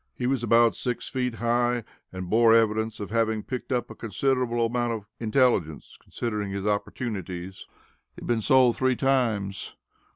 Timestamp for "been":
8.27-8.41